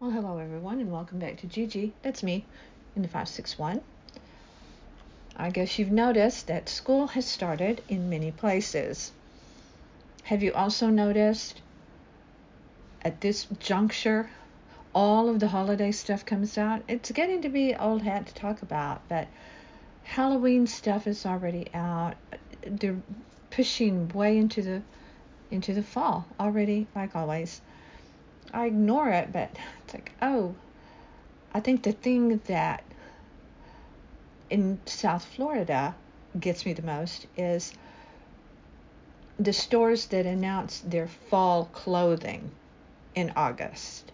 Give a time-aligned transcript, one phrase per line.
[0.00, 1.92] Well, hello everyone, and welcome back to Gigi.
[2.00, 2.46] That's me
[2.96, 3.82] in the 561.
[5.36, 9.12] I guess you've noticed that school has started in many places.
[10.22, 11.60] Have you also noticed
[13.02, 14.30] at this juncture,
[14.94, 16.82] all of the holiday stuff comes out?
[16.88, 19.28] It's getting to be old hat to talk about, but
[20.04, 22.14] Halloween stuff is already out.
[22.62, 23.02] They're
[23.50, 24.82] pushing way into the
[25.50, 27.60] into the fall already, like always.
[28.52, 29.50] I ignore it, but
[29.84, 30.54] it's like, oh,
[31.52, 32.82] I think the thing that
[34.48, 35.94] in South Florida
[36.38, 37.72] gets me the most is
[39.38, 42.50] the stores that announce their fall clothing
[43.14, 44.12] in August,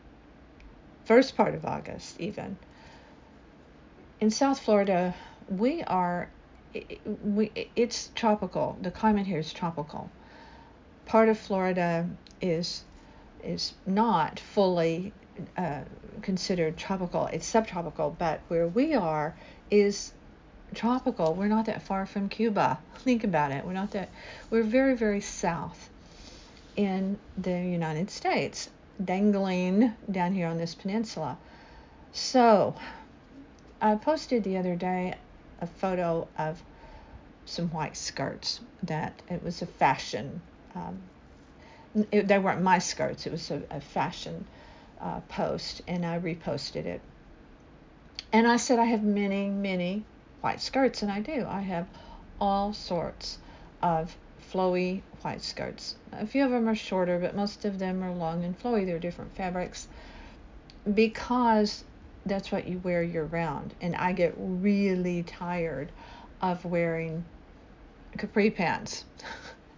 [1.05, 2.57] first part of August, even.
[4.21, 5.15] In South Florida,
[5.48, 6.30] we are,
[7.23, 8.79] we, it's tropical.
[8.80, 10.10] The climate here is tropical.
[11.05, 12.09] Part of Florida
[12.41, 12.84] is
[13.46, 15.12] is not fully
[15.56, 15.80] uh,
[16.23, 17.27] considered tropical.
[17.27, 19.34] It's subtropical, but where we are
[19.71, 20.12] is
[20.74, 21.34] tropical.
[21.34, 22.79] We're not that far from Cuba.
[22.98, 23.65] Think about it.
[23.65, 24.10] We're not that.
[24.51, 25.90] We're very very south
[26.76, 28.68] in the United States,
[29.02, 31.38] dangling down here on this peninsula.
[32.12, 32.74] So,
[33.80, 35.15] I posted the other day
[35.60, 36.62] a photo of
[37.46, 40.40] some white skirts that it was a fashion
[40.74, 40.99] um,
[42.11, 43.27] it, they weren't my skirts.
[43.27, 44.47] It was a, a fashion
[45.01, 47.01] uh, post, and I reposted it.
[48.33, 50.05] And I said I have many, many
[50.41, 51.47] white skirts, and I do.
[51.49, 51.87] I have
[52.41, 53.39] all sorts
[53.83, 54.17] of
[54.52, 55.97] flowy white skirts.
[56.13, 58.87] A few of them are shorter, but most of them are long and flowy.
[58.87, 59.89] They're different fabrics
[60.93, 61.85] because
[62.24, 63.74] that's what you wear year round.
[63.80, 65.91] And I get really tired
[66.41, 67.25] of wearing
[68.19, 69.05] capri pants.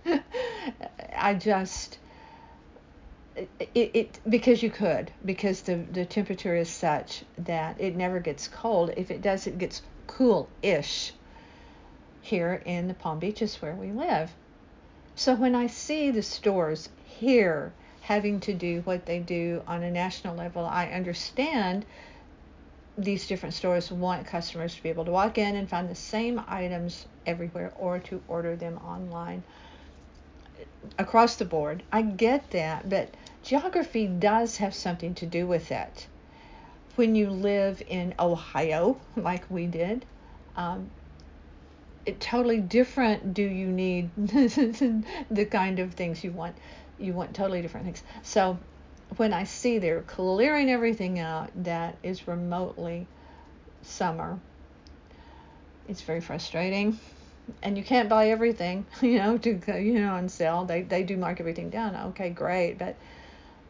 [1.17, 1.99] I just
[3.75, 8.49] it, it because you could because the the temperature is such that it never gets
[8.49, 8.91] cold.
[8.97, 11.13] If it does, it gets cool-ish
[12.23, 14.31] here in the Palm Beaches where we live.
[15.15, 17.73] So when I see the stores here
[18.03, 21.85] having to do what they do on a national level, I understand
[22.97, 26.43] these different stores want customers to be able to walk in and find the same
[26.49, 29.43] items everywhere or to order them online
[30.99, 31.83] across the board.
[31.93, 33.15] I get that, but
[33.49, 36.07] geography does have something to do with it.
[36.97, 40.05] When you live in Ohio, like we did,
[40.55, 40.91] um,
[42.05, 46.57] it totally different do you need the kind of things you want.
[46.99, 48.03] You want totally different things.
[48.23, 48.59] So
[49.17, 53.07] when i see they're clearing everything out that is remotely
[53.81, 54.39] summer
[55.89, 56.99] it's very frustrating.
[57.63, 61.17] And you can't buy everything you know to you know on sale they they do
[61.17, 61.97] mark everything down.
[62.11, 62.79] Okay great.
[62.79, 62.95] But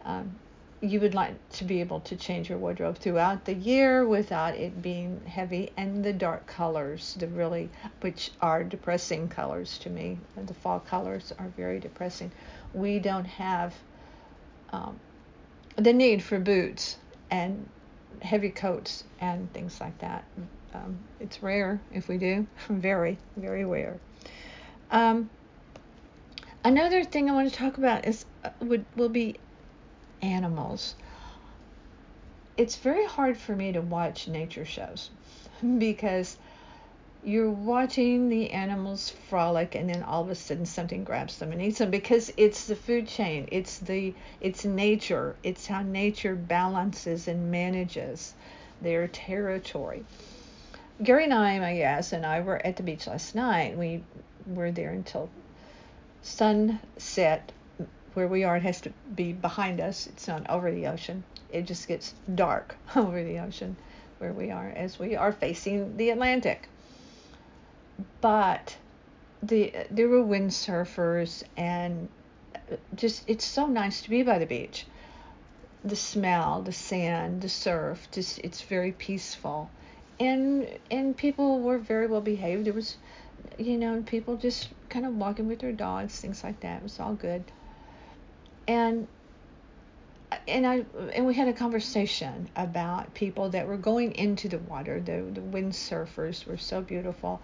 [0.09, 0.35] um,
[0.81, 4.81] you would like to be able to change your wardrobe throughout the year without it
[4.81, 5.71] being heavy.
[5.77, 7.69] And the dark colors the really
[8.01, 12.33] which are depressing colors to me the fall colors are very depressing.
[12.73, 13.75] We don't have
[14.73, 14.99] um,
[15.77, 16.97] the need for boots
[17.31, 17.69] and
[18.23, 20.25] heavy coats and things like that.
[20.75, 22.47] Um, it's rare if we do.
[22.69, 23.99] Very very rare.
[24.91, 25.31] Um,
[26.65, 29.37] another thing i want to talk about is uh, would will be
[30.23, 30.95] animals.
[32.57, 35.11] It's very hard for me to watch nature shows
[35.79, 36.37] because
[37.25, 41.61] you're watching the animals frolic and then all of a sudden something grabs them and
[41.61, 43.49] eats them because it's the food chain.
[43.51, 45.37] It's the it's nature.
[45.43, 48.35] It's how nature balances and manages
[48.81, 50.05] their territory.
[51.03, 53.77] Gary and i my guess and i were at the beach last night.
[53.77, 54.03] We
[54.47, 55.29] were there until
[56.23, 57.53] sunset
[58.15, 60.07] where we are, it has to be behind us.
[60.07, 61.25] It's not over the ocean.
[61.51, 63.77] It just gets dark over the ocean
[64.19, 66.69] where we are as we are facing the Atlantic.
[68.21, 68.77] But
[69.43, 72.09] the there were windsurfers and
[72.55, 74.87] uh, just it's so nice to be by the beach.
[75.85, 79.71] The smell, the sand, the surf, just it's very peaceful.
[80.19, 82.65] And and people were very well behaved.
[82.67, 82.97] There was
[83.57, 86.79] you know, people just kind of walking with their dogs, things like that.
[86.79, 87.45] It was all good
[88.69, 89.09] and
[90.47, 90.85] and I
[91.15, 95.01] and we had a conversation about people that were going into the water.
[95.01, 97.41] The the windsurfers were so beautiful,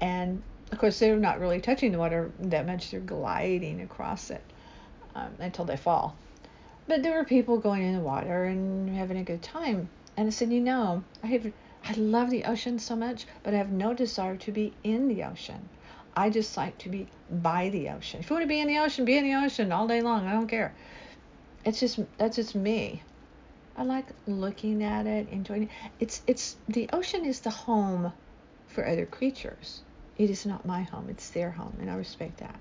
[0.00, 2.90] and of course they're not really touching the water that much.
[2.90, 4.42] They're gliding across it
[5.14, 6.16] um, until they fall.
[6.86, 9.88] But there were people going in the water and having a good time.
[10.16, 11.52] And I said, you know, I have
[11.84, 15.24] I love the ocean so much, but I have no desire to be in the
[15.24, 15.68] ocean.
[16.16, 18.20] I just like to be by the ocean.
[18.20, 20.26] If you want to be in the ocean, be in the ocean all day long.
[20.26, 20.74] I don't care.
[21.64, 23.02] It's just that's just me.
[23.76, 25.70] I like looking at it, enjoying it.
[26.00, 28.12] It's it's the ocean is the home
[28.68, 29.80] for other creatures.
[30.18, 31.06] It is not my home.
[31.08, 32.58] It's their home, and I respect that.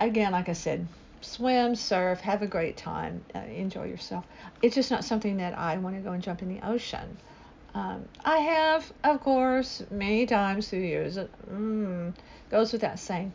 [0.00, 0.86] Again, like I said,
[1.20, 4.24] swim, surf, have a great time, uh, enjoy yourself.
[4.62, 7.18] It's just not something that I want to go and jump in the ocean.
[7.76, 11.18] Um, I have, of course, many times through years.
[11.50, 12.14] Mm,
[12.48, 13.34] goes without saying.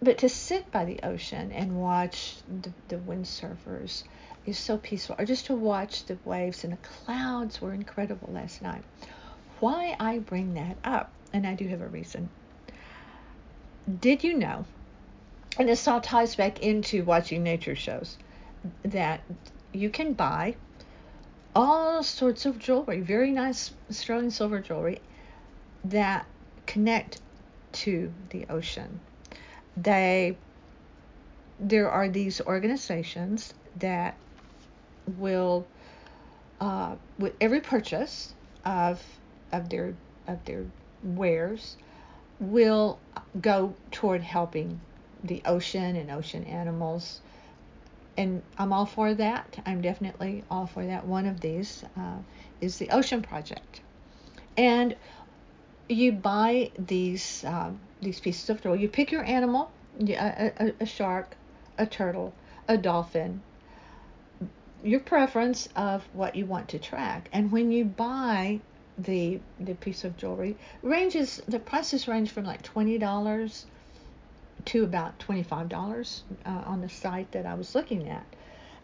[0.00, 4.04] But to sit by the ocean and watch the, the windsurfers
[4.46, 5.16] is so peaceful.
[5.18, 8.82] Or just to watch the waves and the clouds were incredible last night.
[9.60, 12.30] Why I bring that up, and I do have a reason.
[14.00, 14.64] Did you know
[15.58, 18.16] and this all ties back into watching nature shows
[18.84, 19.20] that
[19.72, 20.54] you can buy
[21.56, 25.00] all sorts of jewelry, very nice sterling silver jewelry
[25.86, 26.26] that
[26.66, 27.18] connect
[27.72, 29.00] to the ocean.
[29.74, 30.36] They
[31.58, 34.16] there are these organizations that
[35.16, 35.66] will
[36.60, 38.34] uh, with every purchase
[38.66, 39.02] of
[39.50, 39.94] of their
[40.26, 40.66] of their
[41.02, 41.78] wares
[42.38, 42.98] will
[43.40, 44.78] go toward helping
[45.24, 47.22] the ocean and ocean animals.
[48.16, 49.58] And I'm all for that.
[49.66, 51.06] I'm definitely all for that.
[51.06, 52.18] One of these uh,
[52.60, 53.80] is the Ocean Project.
[54.56, 54.96] And
[55.88, 58.80] you buy these um, these pieces of jewelry.
[58.80, 59.70] You pick your animal,
[60.00, 61.36] a, a, a shark,
[61.78, 62.32] a turtle,
[62.68, 63.42] a dolphin,
[64.82, 67.28] your preference of what you want to track.
[67.32, 68.60] And when you buy
[68.98, 73.66] the the piece of jewelry, ranges the prices range from like twenty dollars
[74.66, 78.26] to about $25 uh, on the site that I was looking at.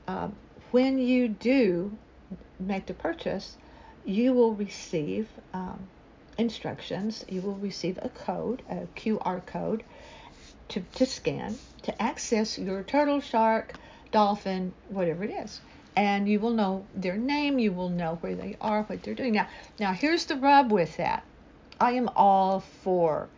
[0.08, 0.28] Uh,
[0.70, 1.96] when you do
[2.58, 3.56] make the purchase,
[4.04, 5.88] you will receive um,
[6.38, 7.24] instructions.
[7.28, 9.84] You will receive a code, a QR code,
[10.68, 13.74] to, to scan to access your turtle, shark,
[14.10, 15.60] dolphin, whatever it is.
[15.94, 19.34] And you will know their name, you will know where they are, what they're doing.
[19.34, 21.24] Now, now here's the rub with that.
[21.78, 23.28] I am all for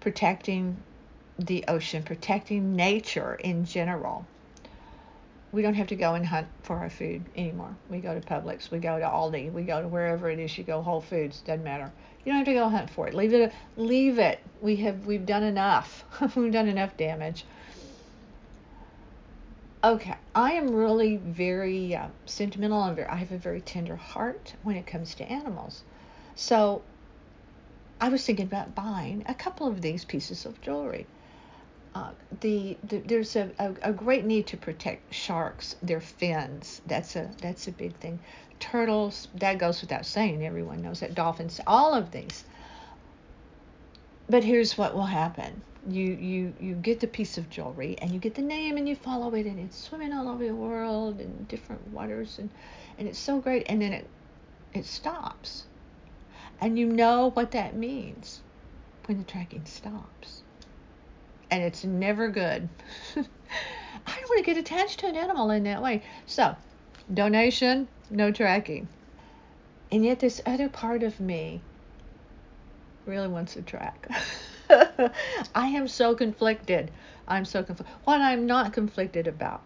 [0.00, 0.76] protecting
[1.38, 4.26] the ocean, protecting nature in general.
[5.52, 7.74] We don't have to go and hunt for our food anymore.
[7.88, 10.64] We go to Publix, we go to Aldi, we go to wherever it is you
[10.64, 11.90] go, Whole Foods, doesn't matter.
[12.24, 13.14] You don't have to go hunt for it.
[13.14, 13.52] Leave it.
[13.76, 14.40] Leave it.
[14.60, 16.04] We have we've done enough.
[16.36, 17.44] we've done enough damage.
[19.84, 24.54] Okay, I am really very uh, sentimental and very, I have a very tender heart
[24.64, 25.84] when it comes to animals.
[26.34, 26.82] So
[28.00, 31.06] I was thinking about buying a couple of these pieces of jewelry.
[31.96, 32.10] Uh,
[32.42, 36.82] the, the, there's a, a, a, great need to protect sharks, their fins.
[36.86, 38.18] That's a that's a big thing.
[38.60, 40.44] Turtles, that goes without saying.
[40.44, 41.14] Everyone knows that.
[41.14, 42.44] Dolphins, all of these.
[44.28, 45.62] But here's what will happen.
[45.88, 48.94] You you you get the piece of jewelry and you get the name and you
[48.94, 52.50] follow it and it's swimming all over the world in different waters and
[52.98, 54.06] and it's so great and then it
[54.74, 55.64] it stops.
[56.60, 58.42] And you know what that means
[59.06, 60.42] when the tracking stops
[61.50, 62.68] and it's never good.
[63.16, 66.02] I don't want to get attached to an animal in that way.
[66.26, 66.56] So,
[67.12, 68.88] donation, no tracking.
[69.90, 71.60] And yet, this other part of me
[73.04, 74.08] really wants to track.
[75.54, 76.90] I am so conflicted.
[77.28, 77.96] I'm so conflicted.
[78.04, 79.62] What I'm not conflicted about.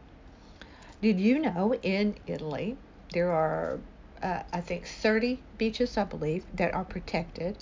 [1.00, 2.76] Did you know in Italy
[3.12, 3.78] there are,
[4.22, 7.56] uh, I think, 30 beaches, I believe, that are protected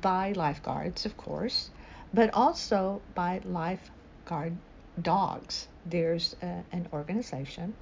[0.00, 1.70] by lifeguards, of course
[2.14, 4.56] but also by lifeguard
[5.02, 5.66] dogs.
[5.86, 7.74] There's a, an organization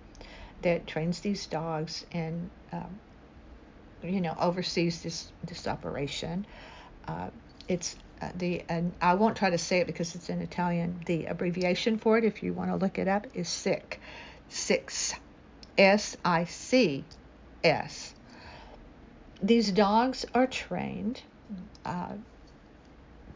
[0.63, 2.99] that trains these dogs and um,
[4.03, 6.47] you know oversees this this operation.
[7.07, 7.29] Uh,
[7.69, 11.01] it's uh, the and I won't try to say it because it's in Italian.
[11.07, 14.01] The abbreviation for it, if you want to look it up, is SIC,
[14.49, 15.15] six,
[15.77, 17.05] S I C
[17.63, 18.15] S.
[19.43, 21.21] These dogs are trained
[21.85, 22.13] uh,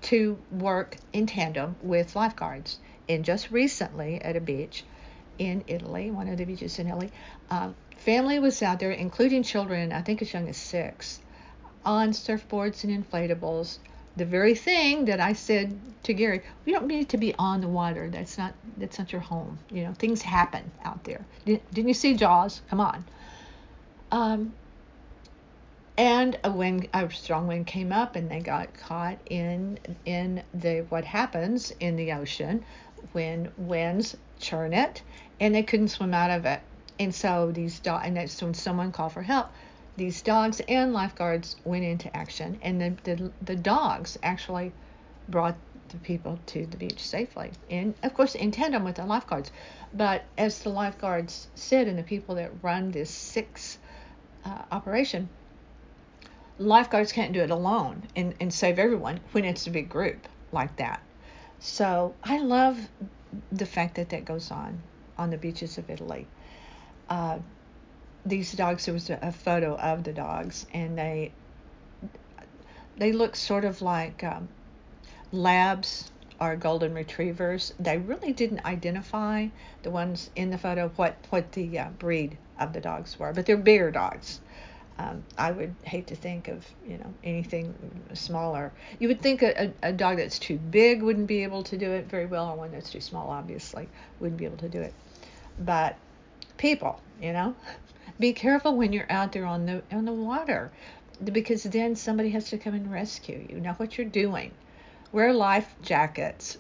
[0.07, 2.79] to work in tandem with lifeguards.
[3.09, 4.85] And just recently at a beach
[5.39, 7.11] in Italy, one of the beaches in Italy,
[7.51, 11.21] um, family was out there, including children, I think as young as six,
[11.85, 13.79] on surfboards and inflatables.
[14.17, 17.69] The very thing that I said to Gary, we don't need to be on the
[17.69, 18.09] water.
[18.09, 19.59] That's not that's not your home.
[19.71, 21.27] You know, things happen out there.
[21.45, 22.63] Didn't, didn't you see Jaws?
[22.71, 23.05] Come on.
[24.11, 24.55] Um,
[25.99, 30.81] and a wind a strong wind came up and they got caught in in the
[30.91, 32.65] what happens in the ocean
[33.13, 35.03] when winds churn it
[35.41, 36.61] and they couldn't swim out of it.
[36.99, 39.49] And so these dogs and that's when someone called for help.
[39.97, 44.73] These dogs and lifeguards went into action and the, the, the dogs actually
[45.29, 45.57] brought
[45.89, 49.51] the people to the beach safely and of course in tandem with the lifeguards.
[49.95, 53.79] But as the lifeguards said and the people that run this SICS
[54.45, 55.31] uh, operation,
[56.59, 60.77] lifeguards can't do it alone and, and save everyone when it's a big group like
[60.77, 61.01] that.
[61.59, 62.79] So I love
[63.53, 64.81] the fact that that goes on
[65.19, 66.27] on the beaches of Italy.
[67.09, 67.39] Uh,
[68.25, 71.33] these dogs, there was a, a, photo of the dogs, and they
[72.99, 74.49] they look sort of like um,
[75.33, 76.11] labs
[76.41, 77.73] or golden retrievers.
[77.79, 79.49] They really didn't identify
[79.83, 83.47] the ones in the photo what what the uh, breed of the dogs were, but
[83.47, 84.41] they're bigger dogs.
[84.99, 87.75] Um, I would hate to think of you know anything
[88.15, 88.73] smaller.
[88.99, 91.93] You would think a, a, a, dog that's too big wouldn't be able to do
[91.93, 93.89] it very well, or one that's too small, obviously,
[94.21, 94.95] wouldn't be able to do it.
[95.59, 95.97] But
[96.57, 97.55] people, you know,
[98.19, 100.71] be careful when you're out there on the on the water,
[101.23, 103.61] because then somebody has to come and rescue you.
[103.61, 104.51] Know what you're doing.
[105.13, 106.57] Wear life jackets.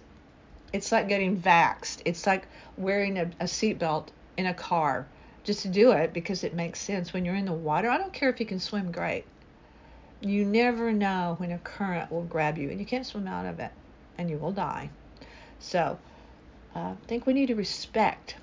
[0.74, 2.02] It's like getting vaxxed.
[2.04, 5.06] It's like wearing a, a seatbelt in a car
[5.46, 7.88] just do it because it makes sense when you're in the water.
[7.88, 9.24] I don't care if you can swim great.
[10.20, 13.60] You never know when a current will grab you and you can't swim out of
[13.60, 13.70] it
[14.18, 14.90] and you will die.
[15.60, 15.98] So
[16.74, 18.34] uh, I think we need to respect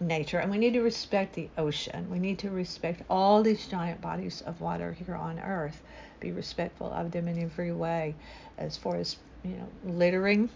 [0.00, 2.08] nature and we need to respect the ocean.
[2.10, 5.82] We need to respect all these giant bodies of water here on earth.
[6.18, 8.14] Be respectful of them in every way
[8.56, 10.48] as far as, you know, littering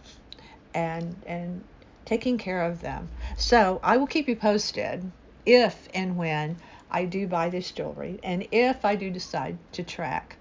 [0.74, 1.62] and and
[2.06, 3.10] taking care of them.
[3.36, 5.12] So I will keep you posted
[5.46, 6.56] if and when
[6.90, 10.36] I do buy this jewelry, and if I do decide to track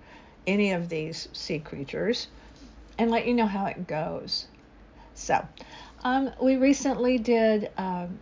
[0.45, 2.27] any of these sea creatures,
[2.97, 4.47] and let you know how it goes.
[5.15, 5.45] So,
[6.03, 8.19] um, we recently did um,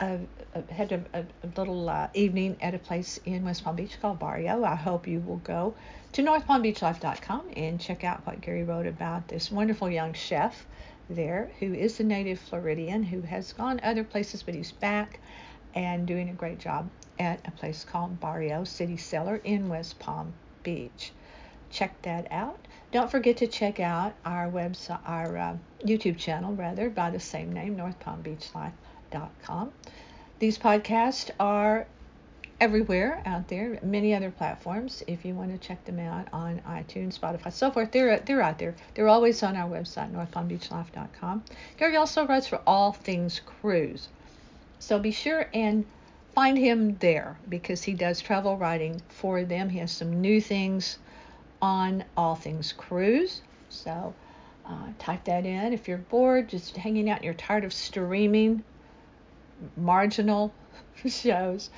[0.00, 0.18] a,
[0.54, 1.24] a, had a, a
[1.56, 4.64] little uh, evening at a place in West Palm Beach called Barrio.
[4.64, 5.74] I hope you will go
[6.12, 10.66] to northpalmbeachlife.com and check out what Gary wrote about this wonderful young chef
[11.08, 15.20] there who is a native Floridian who has gone other places, but he's back
[15.76, 20.32] and doing a great job at a place called Barrio City Cellar in West Palm
[20.62, 21.12] Beach.
[21.70, 22.58] Check that out.
[22.92, 27.52] Don't forget to check out our website, our uh, YouTube channel, rather, by the same
[27.52, 29.72] name, northpalmbeachlife.com.
[30.38, 31.86] These podcasts are
[32.58, 35.02] everywhere out there, many other platforms.
[35.06, 38.58] If you want to check them out on iTunes, Spotify, so forth, they're they're out
[38.58, 38.74] there.
[38.94, 41.44] They're always on our website, northpalmbeachlife.com.
[41.76, 44.08] Gary also writes for All Things Cruise.
[44.78, 45.84] So be sure and
[46.34, 49.68] find him there because he does travel writing for them.
[49.68, 50.98] He has some new things
[51.62, 53.42] on All Things Cruise.
[53.68, 54.14] So
[54.66, 55.72] uh, type that in.
[55.72, 58.62] If you're bored, just hanging out and you're tired of streaming
[59.76, 60.52] marginal
[61.06, 61.70] shows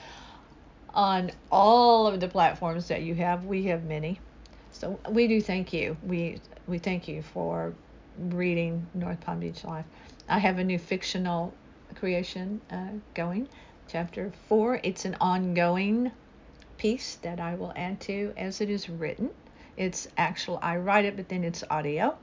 [0.94, 4.18] on all of the platforms that you have, we have many.
[4.72, 5.96] So we do thank you.
[6.06, 7.72] We we thank you for
[8.18, 9.84] reading North Palm Beach Life.
[10.28, 11.52] I have a new fictional
[11.94, 13.48] creation uh, going.
[13.88, 16.12] Chapter 4, it's an ongoing
[16.76, 19.30] piece that I will add to as it is written.
[19.76, 22.16] It's actual, I write it, but then it's audio.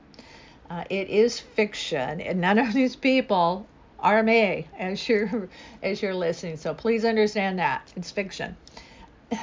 [0.68, 3.66] Uh, it is fiction, and none of these people
[4.00, 5.48] are me as you're
[5.82, 6.56] as you're listening.
[6.56, 8.56] So please understand that it's fiction.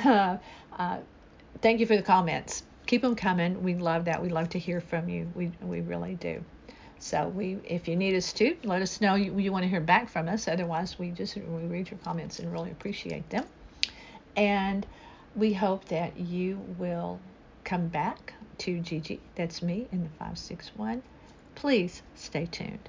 [0.05, 0.37] Uh,
[0.77, 0.97] uh,
[1.61, 2.63] thank you for the comments.
[2.85, 3.63] Keep them coming.
[3.63, 4.21] We love that.
[4.21, 5.31] We love to hear from you.
[5.33, 6.43] We we really do.
[7.03, 9.81] So we, if you need us to, let us know you, you want to hear
[9.81, 10.47] back from us.
[10.47, 13.43] Otherwise, we just we read your comments and really appreciate them.
[14.37, 14.87] And
[15.35, 17.19] we hope that you will
[17.65, 19.19] come back to Gigi.
[19.35, 21.03] That's me in the 561.
[21.55, 22.87] Please stay tuned.